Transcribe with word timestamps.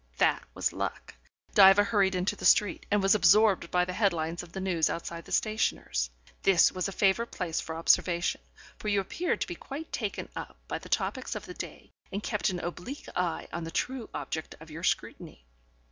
That 0.17 0.43
was 0.55 0.73
luck. 0.73 1.13
Diva 1.53 1.83
hurried 1.83 2.15
into 2.15 2.35
the 2.35 2.43
street, 2.43 2.87
and 2.89 3.03
was 3.03 3.13
absorbed 3.13 3.69
by 3.69 3.85
the 3.85 3.93
headlines 3.93 4.41
of 4.41 4.51
the 4.51 4.59
news 4.59 4.89
outside 4.89 5.25
the 5.25 5.31
stationer's. 5.31 6.09
This 6.41 6.71
was 6.71 6.87
a 6.87 6.91
favourite 6.91 7.29
place 7.29 7.61
for 7.61 7.75
observation, 7.75 8.41
for 8.79 8.87
you 8.87 8.99
appeared 8.99 9.41
to 9.41 9.47
be 9.47 9.53
quite 9.53 9.91
taken 9.93 10.27
up 10.35 10.57
by 10.67 10.79
the 10.79 10.89
topics 10.89 11.35
of 11.35 11.45
the 11.45 11.53
day, 11.53 11.91
and 12.11 12.23
kept 12.23 12.49
an 12.49 12.57
oblique 12.57 13.09
eye 13.15 13.47
on 13.53 13.63
the 13.63 13.69
true 13.69 14.09
object 14.11 14.55
of 14.59 14.71
your 14.71 14.81
scrutiny. 14.81 15.45